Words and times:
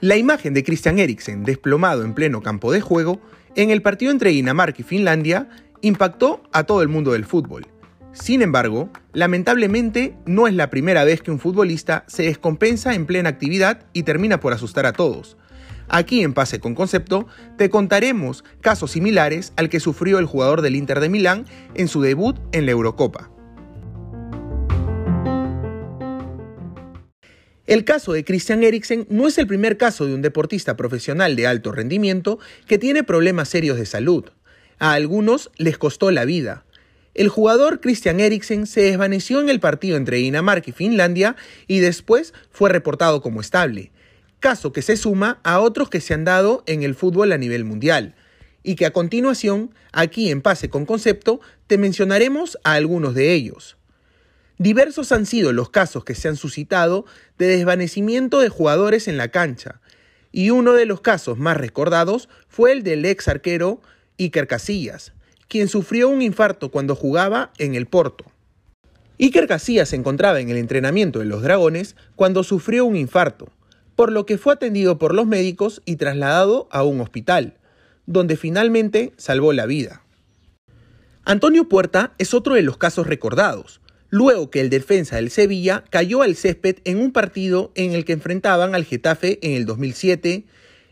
La 0.00 0.16
imagen 0.16 0.54
de 0.54 0.62
Christian 0.62 0.98
Eriksen 0.98 1.42
desplomado 1.42 2.04
en 2.04 2.14
pleno 2.14 2.42
campo 2.42 2.70
de 2.70 2.80
juego 2.80 3.20
en 3.56 3.70
el 3.70 3.82
partido 3.82 4.12
entre 4.12 4.30
Dinamarca 4.30 4.82
y 4.82 4.84
Finlandia 4.84 5.48
impactó 5.80 6.42
a 6.52 6.64
todo 6.64 6.82
el 6.82 6.88
mundo 6.88 7.12
del 7.12 7.24
fútbol. 7.24 7.66
Sin 8.12 8.42
embargo, 8.42 8.90
lamentablemente 9.12 10.14
no 10.26 10.46
es 10.46 10.54
la 10.54 10.70
primera 10.70 11.02
vez 11.02 11.22
que 11.22 11.32
un 11.32 11.40
futbolista 11.40 12.04
se 12.06 12.22
descompensa 12.24 12.94
en 12.94 13.06
plena 13.06 13.30
actividad 13.30 13.86
y 13.92 14.04
termina 14.04 14.38
por 14.38 14.52
asustar 14.52 14.86
a 14.86 14.92
todos. 14.92 15.36
Aquí 15.88 16.22
en 16.22 16.34
Pase 16.34 16.60
con 16.60 16.74
Concepto 16.74 17.26
te 17.56 17.70
contaremos 17.70 18.44
casos 18.60 18.92
similares 18.92 19.52
al 19.56 19.68
que 19.68 19.80
sufrió 19.80 20.18
el 20.18 20.26
jugador 20.26 20.62
del 20.62 20.76
Inter 20.76 21.00
de 21.00 21.08
Milán 21.08 21.46
en 21.74 21.88
su 21.88 22.02
debut 22.02 22.38
en 22.52 22.66
la 22.66 22.72
Eurocopa. 22.72 23.35
El 27.66 27.84
caso 27.84 28.12
de 28.12 28.24
Christian 28.24 28.62
Eriksen 28.62 29.06
no 29.10 29.26
es 29.26 29.38
el 29.38 29.48
primer 29.48 29.76
caso 29.76 30.06
de 30.06 30.14
un 30.14 30.22
deportista 30.22 30.76
profesional 30.76 31.34
de 31.34 31.48
alto 31.48 31.72
rendimiento 31.72 32.38
que 32.68 32.78
tiene 32.78 33.02
problemas 33.02 33.48
serios 33.48 33.76
de 33.76 33.86
salud. 33.86 34.26
A 34.78 34.92
algunos 34.92 35.50
les 35.56 35.76
costó 35.76 36.12
la 36.12 36.24
vida. 36.24 36.64
El 37.14 37.28
jugador 37.28 37.80
Christian 37.80 38.20
Eriksen 38.20 38.66
se 38.66 38.82
desvaneció 38.82 39.40
en 39.40 39.48
el 39.48 39.58
partido 39.58 39.96
entre 39.96 40.18
Dinamarca 40.18 40.70
y 40.70 40.72
Finlandia 40.72 41.34
y 41.66 41.80
después 41.80 42.34
fue 42.50 42.70
reportado 42.70 43.20
como 43.20 43.40
estable, 43.40 43.90
caso 44.38 44.72
que 44.72 44.82
se 44.82 44.96
suma 44.96 45.40
a 45.42 45.58
otros 45.58 45.88
que 45.88 46.00
se 46.00 46.14
han 46.14 46.24
dado 46.24 46.62
en 46.66 46.84
el 46.84 46.94
fútbol 46.94 47.32
a 47.32 47.38
nivel 47.38 47.64
mundial, 47.64 48.14
y 48.62 48.76
que 48.76 48.86
a 48.86 48.92
continuación, 48.92 49.74
aquí 49.92 50.30
en 50.30 50.42
Pase 50.42 50.68
con 50.68 50.86
Concepto, 50.86 51.40
te 51.66 51.78
mencionaremos 51.78 52.58
a 52.62 52.74
algunos 52.74 53.14
de 53.14 53.32
ellos. 53.32 53.76
Diversos 54.58 55.12
han 55.12 55.26
sido 55.26 55.52
los 55.52 55.68
casos 55.68 56.04
que 56.04 56.14
se 56.14 56.28
han 56.28 56.36
suscitado 56.36 57.04
de 57.38 57.46
desvanecimiento 57.46 58.40
de 58.40 58.48
jugadores 58.48 59.06
en 59.06 59.18
la 59.18 59.28
cancha, 59.28 59.80
y 60.32 60.50
uno 60.50 60.72
de 60.72 60.86
los 60.86 61.00
casos 61.00 61.38
más 61.38 61.56
recordados 61.56 62.28
fue 62.48 62.72
el 62.72 62.82
del 62.82 63.04
ex 63.04 63.28
arquero 63.28 63.80
Iker 64.18 64.46
Casillas, 64.46 65.12
quien 65.48 65.68
sufrió 65.68 66.08
un 66.08 66.22
infarto 66.22 66.70
cuando 66.70 66.94
jugaba 66.94 67.52
en 67.58 67.74
el 67.74 67.86
Porto. 67.86 68.24
Iker 69.18 69.46
Casillas 69.46 69.90
se 69.90 69.96
encontraba 69.96 70.40
en 70.40 70.50
el 70.50 70.56
entrenamiento 70.56 71.18
de 71.18 71.26
los 71.26 71.42
Dragones 71.42 71.96
cuando 72.16 72.42
sufrió 72.42 72.84
un 72.84 72.96
infarto, 72.96 73.48
por 73.94 74.12
lo 74.12 74.26
que 74.26 74.38
fue 74.38 74.54
atendido 74.54 74.98
por 74.98 75.14
los 75.14 75.26
médicos 75.26 75.82
y 75.84 75.96
trasladado 75.96 76.68
a 76.70 76.82
un 76.82 77.00
hospital, 77.00 77.54
donde 78.06 78.36
finalmente 78.36 79.12
salvó 79.16 79.52
la 79.52 79.66
vida. 79.66 80.02
Antonio 81.24 81.68
Puerta 81.68 82.12
es 82.18 82.34
otro 82.34 82.54
de 82.54 82.62
los 82.62 82.76
casos 82.76 83.06
recordados, 83.06 83.80
luego 84.10 84.50
que 84.50 84.60
el 84.60 84.70
defensa 84.70 85.16
del 85.16 85.30
Sevilla 85.30 85.84
cayó 85.90 86.22
al 86.22 86.36
césped 86.36 86.76
en 86.84 86.98
un 86.98 87.12
partido 87.12 87.72
en 87.74 87.92
el 87.92 88.04
que 88.04 88.12
enfrentaban 88.12 88.74
al 88.74 88.84
Getafe 88.84 89.38
en 89.42 89.52
el 89.52 89.66
2007, 89.66 90.44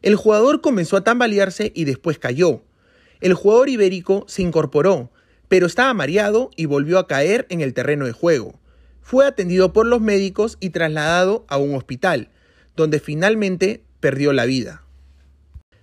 el 0.03 0.17
jugador 0.17 0.61
comenzó 0.61 0.97
a 0.97 1.05
tambalearse 1.05 1.73
y 1.75 1.85
después 1.85 2.19
cayó. 2.19 2.62
El 3.20 3.35
jugador 3.35 3.69
ibérico 3.69 4.25
se 4.29 4.42
incorporó, 4.42 5.11
pero 5.48 5.67
estaba 5.67 5.95
mareado 5.95 6.51
y 6.57 6.67
volvió 6.67 6.98
a 6.98 7.07
caer 7.07 7.47
en 7.48 7.61
el 7.61 7.73
terreno 7.73 8.05
de 8.05 8.12
juego. 8.12 8.61
Fue 9.01 9.27
atendido 9.27 9.73
por 9.73 9.87
los 9.87 10.01
médicos 10.01 10.57
y 10.61 10.70
trasladado 10.70 11.45
a 11.48 11.59
un 11.59 11.75
hospital, 11.75 12.31
donde 12.77 13.01
finalmente 13.01 13.85
perdió 14.01 14.33
la 14.33 14.45
vida. 14.45 14.83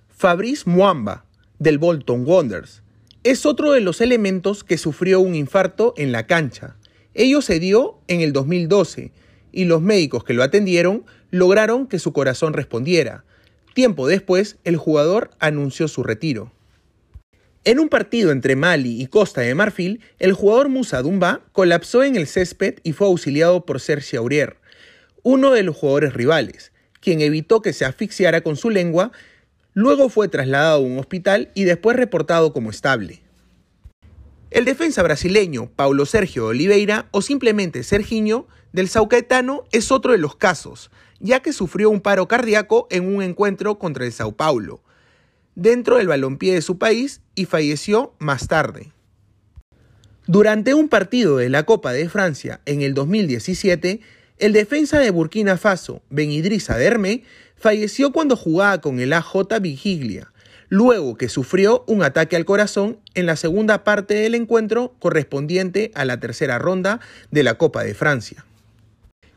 Fabrice 0.08 0.70
Muamba, 0.70 1.26
del 1.58 1.78
Bolton 1.78 2.24
Wanderers, 2.28 2.84
es 3.24 3.46
otro 3.46 3.72
de 3.72 3.82
los 3.82 4.02
elementos 4.02 4.64
que 4.64 4.78
sufrió 4.78 5.20
un 5.20 5.36
infarto 5.36 5.94
en 5.98 6.12
la 6.12 6.28
cancha. 6.28 6.76
Ello 7.14 7.42
se 7.42 7.60
dio 7.60 8.00
en 8.08 8.22
el 8.22 8.34
2012 8.34 9.12
y 9.52 9.66
los 9.66 9.82
médicos 9.82 10.24
que 10.24 10.34
lo 10.34 10.44
atendieron 10.44 11.06
lograron 11.30 11.88
que 11.88 12.00
su 12.00 12.14
corazón 12.14 12.54
respondiera. 12.54 13.26
Tiempo 13.74 14.08
después, 14.08 14.58
el 14.64 14.78
jugador 14.78 15.32
anunció 15.40 15.88
su 15.88 16.04
retiro. 16.04 16.52
En 17.64 17.80
un 17.80 17.90
partido 17.90 18.32
entre 18.32 18.56
Mali 18.56 19.02
y 19.02 19.08
Costa 19.08 19.42
de 19.42 19.54
Marfil, 19.54 20.02
el 20.20 20.34
jugador 20.34 20.70
Musa 20.70 21.02
Dumba 21.02 21.42
colapsó 21.52 22.04
en 22.04 22.16
el 22.16 22.28
césped 22.28 22.80
y 22.84 22.94
fue 22.94 23.08
auxiliado 23.08 23.66
por 23.66 23.80
Serge 23.80 24.18
Aurier, 24.18 24.58
uno 25.22 25.52
de 25.52 25.62
los 25.64 25.76
jugadores 25.76 26.14
rivales, 26.14 26.72
quien 27.00 27.22
evitó 27.22 27.62
que 27.62 27.74
se 27.74 27.86
asfixiara 27.86 28.42
con 28.42 28.56
su 28.56 28.70
lengua, 28.72 29.12
luego 29.74 30.10
fue 30.10 30.28
trasladado 30.28 30.78
a 30.78 30.80
un 30.80 30.98
hospital 30.98 31.50
y 31.54 31.66
después 31.66 31.98
reportado 31.98 32.54
como 32.54 32.72
estable. 32.72 33.22
El 34.52 34.66
defensa 34.66 35.02
brasileño 35.02 35.72
Paulo 35.78 36.06
Sergio 36.06 36.48
Oliveira, 36.48 37.08
o 37.12 37.22
simplemente 37.22 37.84
Serginho, 37.84 38.50
del 38.74 38.90
Saucaetano 38.90 39.64
es 39.72 39.94
otro 39.94 40.12
de 40.12 40.18
los 40.18 40.36
casos, 40.36 40.92
ya 41.22 41.40
que 41.40 41.54
sufrió 41.54 41.90
un 41.90 42.02
paro 42.02 42.28
cardíaco 42.28 42.86
en 42.92 43.16
un 43.16 43.24
encuentro 43.24 43.80
contra 43.80 44.06
el 44.06 44.12
Sao 44.12 44.34
Paulo, 44.34 44.84
dentro 45.56 45.98
del 45.98 46.10
balompié 46.10 46.54
de 46.54 46.62
su 46.62 46.78
país, 46.78 47.22
y 47.34 47.46
falleció 47.46 48.14
más 48.20 48.50
tarde. 48.50 48.92
Durante 50.28 50.74
un 50.74 50.90
partido 50.90 51.38
de 51.38 51.48
la 51.48 51.64
Copa 51.64 51.94
de 51.94 52.10
Francia 52.10 52.60
en 52.66 52.82
el 52.82 52.94
2017, 52.94 54.02
el 54.38 54.52
defensa 54.52 55.00
de 55.00 55.12
Burkina 55.12 55.56
Faso, 55.56 56.02
Ben 56.10 56.30
Idrissa 56.30 56.76
Derme, 56.76 57.24
falleció 57.56 58.12
cuando 58.12 58.36
jugaba 58.36 58.82
con 58.82 59.00
el 59.00 59.14
AJ 59.14 59.62
Vigiglia, 59.62 60.31
luego 60.72 61.18
que 61.18 61.28
sufrió 61.28 61.84
un 61.86 62.02
ataque 62.02 62.38
al 62.38 62.46
corazón 62.46 62.98
en 63.14 63.26
la 63.26 63.36
segunda 63.36 63.84
parte 63.84 64.14
del 64.14 64.36
encuentro 64.36 64.96
correspondiente 65.00 65.92
a 65.96 66.06
la 66.06 66.22
tercera 66.22 66.60
ronda 66.60 67.02
de 67.30 67.44
la 67.44 67.56
Copa 67.56 67.84
de 67.84 67.94
Francia. 67.94 68.46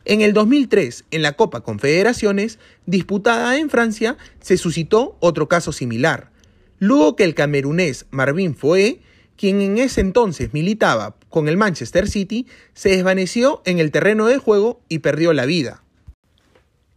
En 0.05 0.21
el 0.21 0.31
2003, 0.31 1.03
en 1.11 1.21
la 1.21 1.33
Copa 1.33 1.59
Confederaciones, 1.59 2.57
disputada 2.85 3.57
en 3.57 3.69
Francia, 3.69 4.15
se 4.39 4.55
suscitó 4.55 5.17
otro 5.19 5.49
caso 5.49 5.73
similar, 5.73 6.31
luego 6.79 7.17
que 7.17 7.25
el 7.25 7.35
camerunés 7.35 8.05
Marvin 8.11 8.55
Foé, 8.55 9.01
quien 9.35 9.61
en 9.61 9.77
ese 9.77 9.99
entonces 9.99 10.53
militaba 10.53 11.17
con 11.27 11.49
el 11.49 11.57
Manchester 11.57 12.07
City, 12.07 12.47
se 12.73 12.91
desvaneció 12.91 13.61
en 13.65 13.79
el 13.79 13.91
terreno 13.91 14.27
de 14.27 14.37
juego 14.37 14.79
y 14.87 14.99
perdió 14.99 15.33
la 15.33 15.45
vida. 15.45 15.83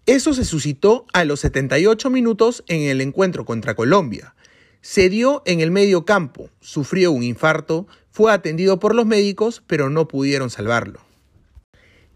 Eso 0.08 0.32
se 0.32 0.46
suscitó 0.46 1.04
a 1.12 1.26
los 1.26 1.40
78 1.40 2.08
minutos 2.08 2.64
en 2.66 2.80
el 2.80 3.02
encuentro 3.02 3.44
contra 3.44 3.74
Colombia. 3.74 4.34
Se 4.80 5.10
dio 5.10 5.42
en 5.44 5.60
el 5.60 5.70
medio 5.70 6.06
campo, 6.06 6.48
sufrió 6.62 7.12
un 7.12 7.22
infarto, 7.22 7.86
fue 8.10 8.32
atendido 8.32 8.80
por 8.80 8.94
los 8.94 9.04
médicos, 9.04 9.62
pero 9.66 9.90
no 9.90 10.08
pudieron 10.08 10.48
salvarlo. 10.48 11.02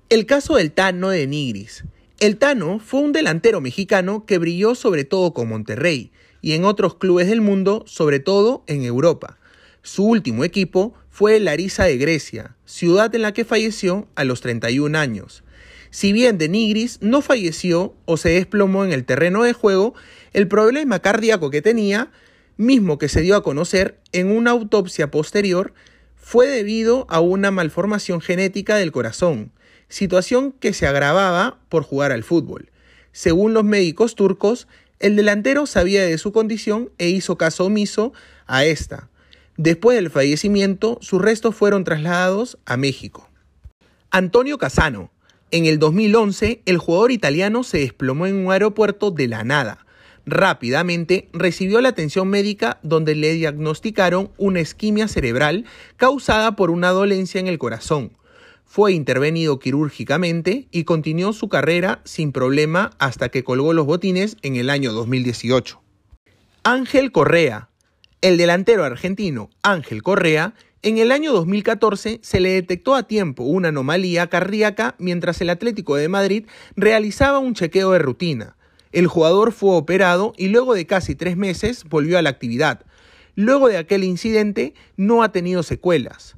El 0.08 0.24
caso 0.24 0.56
del 0.56 0.72
Tano 0.72 1.10
de 1.10 1.26
Nigris. 1.26 1.84
El 2.18 2.38
Tano 2.38 2.78
fue 2.78 3.00
un 3.00 3.12
delantero 3.12 3.60
mexicano 3.60 4.24
que 4.24 4.38
brilló 4.38 4.74
sobre 4.74 5.04
todo 5.04 5.34
con 5.34 5.50
Monterrey 5.50 6.12
y 6.40 6.52
en 6.52 6.64
otros 6.64 6.94
clubes 6.94 7.28
del 7.28 7.42
mundo, 7.42 7.84
sobre 7.86 8.20
todo 8.20 8.64
en 8.68 8.84
Europa. 8.84 9.36
Su 9.82 10.06
último 10.06 10.44
equipo 10.44 10.94
fue 11.10 11.36
el 11.36 11.44
Larisa 11.44 11.84
de 11.84 11.98
Grecia, 11.98 12.56
ciudad 12.64 13.14
en 13.14 13.20
la 13.20 13.34
que 13.34 13.44
falleció 13.44 14.08
a 14.14 14.24
los 14.24 14.40
31 14.40 14.96
años. 14.96 15.44
Si 15.92 16.14
bien 16.14 16.38
de 16.38 16.48
Nigris 16.48 16.98
no 17.02 17.20
falleció 17.20 17.94
o 18.06 18.16
se 18.16 18.30
desplomó 18.30 18.82
en 18.82 18.92
el 18.92 19.04
terreno 19.04 19.42
de 19.42 19.52
juego, 19.52 19.94
el 20.32 20.48
problema 20.48 21.00
cardíaco 21.00 21.50
que 21.50 21.60
tenía, 21.60 22.10
mismo 22.56 22.96
que 22.96 23.10
se 23.10 23.20
dio 23.20 23.36
a 23.36 23.42
conocer 23.42 24.00
en 24.12 24.28
una 24.34 24.52
autopsia 24.52 25.10
posterior, 25.10 25.74
fue 26.16 26.46
debido 26.46 27.06
a 27.10 27.20
una 27.20 27.50
malformación 27.50 28.22
genética 28.22 28.76
del 28.76 28.90
corazón, 28.90 29.52
situación 29.90 30.52
que 30.52 30.72
se 30.72 30.86
agravaba 30.86 31.60
por 31.68 31.82
jugar 31.82 32.10
al 32.10 32.24
fútbol. 32.24 32.70
Según 33.12 33.52
los 33.52 33.64
médicos 33.64 34.14
turcos, 34.14 34.68
el 34.98 35.14
delantero 35.14 35.66
sabía 35.66 36.06
de 36.06 36.16
su 36.16 36.32
condición 36.32 36.90
e 36.96 37.10
hizo 37.10 37.36
caso 37.36 37.66
omiso 37.66 38.14
a 38.46 38.64
esta. 38.64 39.10
Después 39.58 39.96
del 39.96 40.08
fallecimiento, 40.08 40.96
sus 41.02 41.20
restos 41.20 41.54
fueron 41.54 41.84
trasladados 41.84 42.56
a 42.64 42.78
México. 42.78 43.28
Antonio 44.10 44.56
Casano, 44.56 45.11
en 45.52 45.66
el 45.66 45.78
2011, 45.78 46.62
el 46.64 46.78
jugador 46.78 47.12
italiano 47.12 47.62
se 47.62 47.78
desplomó 47.78 48.26
en 48.26 48.36
un 48.36 48.50
aeropuerto 48.50 49.10
de 49.10 49.28
la 49.28 49.44
nada. 49.44 49.86
Rápidamente 50.24 51.28
recibió 51.32 51.80
la 51.82 51.90
atención 51.90 52.28
médica 52.28 52.80
donde 52.82 53.14
le 53.14 53.34
diagnosticaron 53.34 54.30
una 54.38 54.60
isquemia 54.60 55.08
cerebral 55.08 55.66
causada 55.96 56.56
por 56.56 56.70
una 56.70 56.88
dolencia 56.88 57.38
en 57.38 57.48
el 57.48 57.58
corazón. 57.58 58.16
Fue 58.64 58.94
intervenido 58.94 59.58
quirúrgicamente 59.58 60.68
y 60.70 60.84
continuó 60.84 61.34
su 61.34 61.50
carrera 61.50 62.00
sin 62.04 62.32
problema 62.32 62.92
hasta 62.98 63.28
que 63.28 63.44
colgó 63.44 63.74
los 63.74 63.84
botines 63.84 64.38
en 64.40 64.56
el 64.56 64.70
año 64.70 64.92
2018. 64.92 65.82
Ángel 66.62 67.12
Correa. 67.12 67.68
El 68.22 68.38
delantero 68.38 68.84
argentino 68.84 69.50
Ángel 69.62 70.02
Correa 70.02 70.54
en 70.82 70.98
el 70.98 71.12
año 71.12 71.32
2014 71.32 72.18
se 72.22 72.40
le 72.40 72.50
detectó 72.50 72.96
a 72.96 73.04
tiempo 73.04 73.44
una 73.44 73.68
anomalía 73.68 74.28
cardíaca 74.28 74.96
mientras 74.98 75.40
el 75.40 75.50
Atlético 75.50 75.94
de 75.94 76.08
Madrid 76.08 76.46
realizaba 76.74 77.38
un 77.38 77.54
chequeo 77.54 77.92
de 77.92 78.00
rutina. 78.00 78.56
El 78.90 79.06
jugador 79.06 79.52
fue 79.52 79.76
operado 79.76 80.32
y 80.36 80.48
luego 80.48 80.74
de 80.74 80.86
casi 80.86 81.14
tres 81.14 81.36
meses 81.36 81.84
volvió 81.84 82.18
a 82.18 82.22
la 82.22 82.30
actividad. 82.30 82.84
Luego 83.36 83.68
de 83.68 83.78
aquel 83.78 84.02
incidente 84.02 84.74
no 84.96 85.22
ha 85.22 85.30
tenido 85.30 85.62
secuelas. 85.62 86.36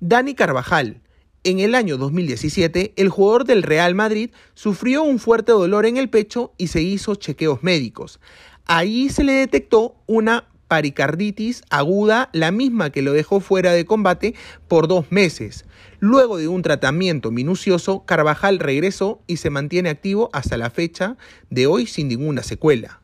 Dani 0.00 0.34
Carvajal. 0.34 1.02
en 1.42 1.60
el 1.60 1.76
año 1.76 1.96
2017, 1.96 2.94
el 2.96 3.08
jugador 3.08 3.44
del 3.44 3.62
Real 3.62 3.94
Madrid 3.94 4.30
sufrió 4.54 5.04
un 5.04 5.20
fuerte 5.20 5.52
dolor 5.52 5.86
en 5.86 5.96
el 5.96 6.08
pecho 6.08 6.52
y 6.56 6.68
se 6.68 6.82
hizo 6.82 7.14
chequeos 7.14 7.62
médicos. 7.62 8.18
Ahí 8.64 9.10
se 9.10 9.22
le 9.22 9.32
detectó 9.32 9.94
una 10.06 10.48
pericarditis 10.68 11.62
aguda, 11.70 12.30
la 12.32 12.50
misma 12.50 12.90
que 12.90 13.02
lo 13.02 13.12
dejó 13.12 13.40
fuera 13.40 13.72
de 13.72 13.84
combate 13.84 14.34
por 14.68 14.88
dos 14.88 15.10
meses. 15.10 15.64
Luego 15.98 16.36
de 16.36 16.48
un 16.48 16.62
tratamiento 16.62 17.30
minucioso, 17.30 18.04
Carvajal 18.04 18.58
regresó 18.58 19.20
y 19.26 19.38
se 19.38 19.50
mantiene 19.50 19.88
activo 19.88 20.30
hasta 20.32 20.56
la 20.56 20.70
fecha 20.70 21.16
de 21.50 21.66
hoy 21.66 21.86
sin 21.86 22.08
ninguna 22.08 22.42
secuela. 22.42 23.00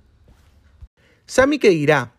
Sami 1.27 1.59
dirá, 1.59 2.13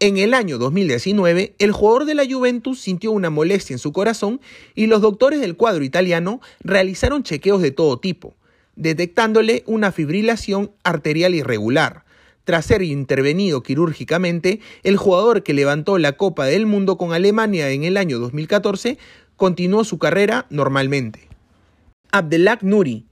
en 0.00 0.18
el 0.18 0.34
año 0.34 0.58
2019, 0.58 1.54
el 1.58 1.72
jugador 1.72 2.04
de 2.04 2.14
la 2.14 2.26
Juventus 2.28 2.80
sintió 2.80 3.10
una 3.12 3.30
molestia 3.30 3.74
en 3.74 3.78
su 3.78 3.92
corazón 3.92 4.40
y 4.74 4.86
los 4.86 5.00
doctores 5.00 5.40
del 5.40 5.56
cuadro 5.56 5.84
italiano 5.84 6.40
realizaron 6.60 7.22
chequeos 7.22 7.62
de 7.62 7.70
todo 7.70 7.98
tipo, 8.00 8.34
detectándole 8.76 9.62
una 9.66 9.92
fibrilación 9.92 10.72
arterial 10.82 11.34
irregular. 11.34 12.03
Tras 12.44 12.66
ser 12.66 12.82
intervenido 12.82 13.62
quirúrgicamente, 13.62 14.60
el 14.82 14.98
jugador 14.98 15.42
que 15.42 15.54
levantó 15.54 15.96
la 15.96 16.12
Copa 16.12 16.44
del 16.44 16.66
Mundo 16.66 16.98
con 16.98 17.14
Alemania 17.14 17.70
en 17.70 17.84
el 17.84 17.96
año 17.96 18.18
2014 18.18 18.98
continuó 19.36 19.82
su 19.84 19.98
carrera 19.98 20.46
normalmente. 20.50 21.28
Abdelak 22.12 22.62
Nuri. 22.62 23.06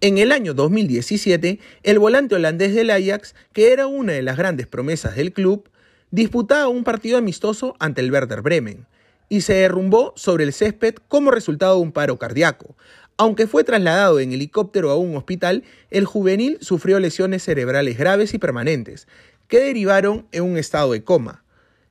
En 0.00 0.16
el 0.16 0.32
año 0.32 0.54
2017, 0.54 1.58
el 1.82 1.98
volante 1.98 2.36
holandés 2.36 2.74
del 2.74 2.90
Ajax, 2.90 3.34
que 3.52 3.72
era 3.72 3.88
una 3.88 4.12
de 4.12 4.22
las 4.22 4.36
grandes 4.36 4.66
promesas 4.66 5.16
del 5.16 5.32
club, 5.32 5.68
disputaba 6.10 6.68
un 6.68 6.84
partido 6.84 7.18
amistoso 7.18 7.74
ante 7.80 8.00
el 8.00 8.10
Werder 8.10 8.40
Bremen 8.40 8.86
y 9.28 9.42
se 9.42 9.54
derrumbó 9.54 10.14
sobre 10.16 10.44
el 10.44 10.52
césped 10.52 10.94
como 11.08 11.30
resultado 11.30 11.74
de 11.76 11.82
un 11.82 11.92
paro 11.92 12.18
cardíaco, 12.18 12.76
aunque 13.18 13.48
fue 13.48 13.64
trasladado 13.64 14.20
en 14.20 14.32
helicóptero 14.32 14.90
a 14.90 14.96
un 14.96 15.16
hospital, 15.16 15.64
el 15.90 16.06
juvenil 16.06 16.56
sufrió 16.60 17.00
lesiones 17.00 17.42
cerebrales 17.42 17.98
graves 17.98 18.32
y 18.32 18.38
permanentes, 18.38 19.08
que 19.48 19.58
derivaron 19.58 20.26
en 20.30 20.44
un 20.44 20.56
estado 20.56 20.92
de 20.92 21.02
coma. 21.02 21.42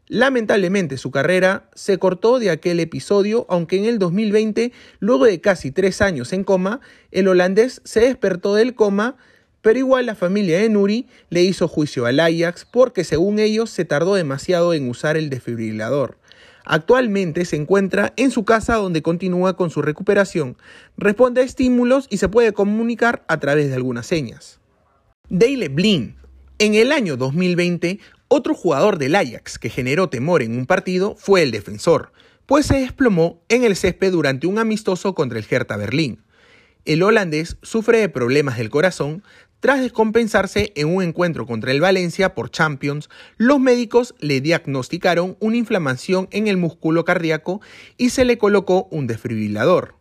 Lamentablemente 0.08 0.98
su 0.98 1.12
carrera 1.12 1.70
se 1.76 1.98
cortó 1.98 2.40
de 2.40 2.50
aquel 2.50 2.80
episodio, 2.80 3.46
aunque 3.50 3.76
en 3.76 3.84
el 3.84 4.00
2020, 4.00 4.72
luego 5.00 5.26
de 5.26 5.42
casi 5.42 5.70
tres 5.70 6.02
años 6.02 6.32
en 6.32 6.46
coma, 6.46 6.80
el 7.12 7.28
holandés 7.28 7.82
se 7.84 8.00
despertó 8.00 8.56
del 8.56 8.74
coma, 8.74 9.18
pero 9.62 9.80
igual 9.80 10.06
la 10.06 10.16
familia 10.16 10.60
de 10.60 10.70
Nuri 10.70 11.08
le 11.30 11.44
hizo 11.44 11.68
juicio 11.68 12.06
al 12.06 12.22
Ajax 12.22 12.64
porque 12.64 13.04
según 13.04 13.40
ellos 13.40 13.70
se 13.70 13.84
tardó 13.84 14.16
demasiado 14.16 14.74
en 14.74 14.90
usar 14.90 15.18
el 15.18 15.30
desfibrilador. 15.30 16.18
Actualmente 16.70 17.46
se 17.46 17.56
encuentra 17.56 18.12
en 18.18 18.30
su 18.30 18.44
casa 18.44 18.76
donde 18.76 19.02
continúa 19.02 19.56
con 19.56 19.70
su 19.70 19.82
recuperación, 19.82 20.58
responde 20.98 21.40
a 21.40 21.46
estímulos 21.46 22.08
y 22.10 22.18
se 22.18 22.28
puede 22.28 22.52
comunicar 22.52 23.24
a 23.30 23.40
través 23.40 23.70
de 23.70 23.76
algunas 23.76 24.06
señas. 24.06 24.60
Dale 25.30 25.70
Blin. 25.70 26.18
En 26.60 26.76
el 26.76 26.92
año 26.92 27.16
2020, 27.16 28.00
otro 28.28 28.54
jugador 28.54 28.98
del 28.98 29.16
Ajax 29.16 29.58
que 29.60 29.70
generó 29.70 30.10
temor 30.10 30.44
en 30.44 30.58
un 30.58 30.66
partido 30.66 31.16
fue 31.18 31.42
el 31.42 31.52
defensor, 31.52 32.12
pues 32.46 32.66
se 32.66 32.82
desplomó 32.82 33.42
en 33.48 33.64
el 33.64 33.78
césped 33.78 34.12
durante 34.12 34.46
un 34.46 34.60
amistoso 34.60 35.16
contra 35.16 35.40
el 35.40 35.46
Hertha 35.50 35.78
Berlín. 35.78 36.22
El 36.88 37.04
holandés 37.04 37.58
sufre 37.64 37.98
de 37.98 38.08
problemas 38.08 38.58
del 38.58 38.70
corazón 38.70 39.22
tras 39.60 39.82
descompensarse 39.82 40.72
en 40.78 40.88
un 40.88 41.04
encuentro 41.04 41.46
contra 41.46 41.72
el 41.72 41.82
Valencia 41.82 42.34
por 42.34 42.50
Champions, 42.50 43.10
los 43.36 43.60
médicos 43.60 44.16
le 44.20 44.40
diagnosticaron 44.40 45.36
una 45.42 45.58
inflamación 45.58 46.30
en 46.32 46.48
el 46.48 46.56
músculo 46.56 47.04
cardíaco 47.04 47.60
y 47.98 48.12
se 48.12 48.24
le 48.24 48.38
colocó 48.38 48.88
un 48.90 49.06
desfibrilador. 49.06 49.96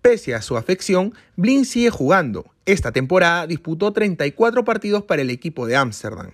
Pese 0.00 0.34
a 0.34 0.40
su 0.40 0.56
afección, 0.56 1.12
Blin 1.36 1.66
sigue 1.66 1.90
jugando. 1.90 2.46
Esta 2.64 2.92
temporada 2.92 3.46
disputó 3.46 3.92
34 3.92 4.64
partidos 4.64 5.02
para 5.02 5.20
el 5.20 5.28
equipo 5.28 5.66
de 5.66 5.76
Ámsterdam. 5.76 6.30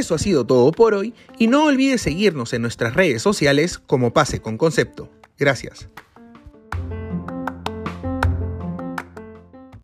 Eso 0.00 0.14
ha 0.14 0.18
sido 0.18 0.46
todo 0.46 0.72
por 0.72 0.94
hoy 0.94 1.12
y 1.38 1.46
no 1.46 1.66
olvides 1.66 2.00
seguirnos 2.00 2.54
en 2.54 2.62
nuestras 2.62 2.94
redes 2.94 3.20
sociales 3.20 3.78
como 3.78 4.14
Pase 4.14 4.40
con 4.40 4.56
Concepto. 4.56 5.10
Gracias. 5.38 5.90